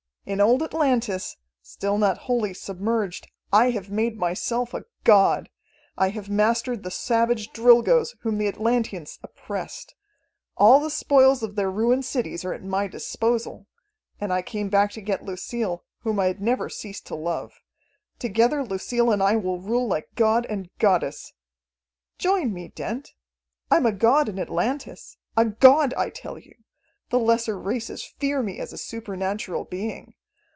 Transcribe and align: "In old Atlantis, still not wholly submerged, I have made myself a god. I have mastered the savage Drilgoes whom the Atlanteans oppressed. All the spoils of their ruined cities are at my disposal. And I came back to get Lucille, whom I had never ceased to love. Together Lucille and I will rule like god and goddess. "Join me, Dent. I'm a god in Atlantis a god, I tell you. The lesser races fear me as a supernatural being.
"In 0.23 0.39
old 0.39 0.61
Atlantis, 0.61 1.35
still 1.63 1.97
not 1.97 2.19
wholly 2.19 2.53
submerged, 2.53 3.27
I 3.51 3.71
have 3.71 3.89
made 3.89 4.17
myself 4.19 4.71
a 4.75 4.85
god. 5.03 5.49
I 5.97 6.09
have 6.09 6.29
mastered 6.29 6.83
the 6.83 6.91
savage 6.91 7.51
Drilgoes 7.51 8.15
whom 8.21 8.37
the 8.37 8.47
Atlanteans 8.47 9.17
oppressed. 9.23 9.95
All 10.55 10.79
the 10.79 10.91
spoils 10.91 11.41
of 11.41 11.55
their 11.55 11.71
ruined 11.71 12.05
cities 12.05 12.45
are 12.45 12.53
at 12.53 12.63
my 12.63 12.87
disposal. 12.87 13.65
And 14.19 14.31
I 14.31 14.43
came 14.43 14.69
back 14.69 14.91
to 14.91 15.01
get 15.01 15.25
Lucille, 15.25 15.83
whom 16.01 16.19
I 16.19 16.27
had 16.27 16.39
never 16.39 16.69
ceased 16.69 17.07
to 17.07 17.15
love. 17.15 17.53
Together 18.19 18.63
Lucille 18.63 19.09
and 19.09 19.23
I 19.23 19.37
will 19.37 19.59
rule 19.59 19.87
like 19.87 20.13
god 20.13 20.45
and 20.45 20.69
goddess. 20.77 21.33
"Join 22.19 22.53
me, 22.53 22.67
Dent. 22.67 23.15
I'm 23.71 23.87
a 23.87 23.91
god 23.91 24.29
in 24.29 24.37
Atlantis 24.37 25.17
a 25.35 25.45
god, 25.45 25.95
I 25.95 26.11
tell 26.11 26.37
you. 26.37 26.53
The 27.09 27.19
lesser 27.19 27.59
races 27.59 28.05
fear 28.05 28.41
me 28.41 28.57
as 28.59 28.71
a 28.71 28.77
supernatural 28.77 29.65
being. 29.65 30.13